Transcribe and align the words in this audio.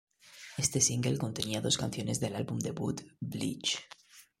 Éste 0.63 0.79
single 0.87 1.19
contenía 1.19 1.61
dos 1.61 1.77
canciones 1.77 2.19
del 2.19 2.35
álbum 2.35 2.57
debut 2.57 2.99
"Bleach". 3.19 3.83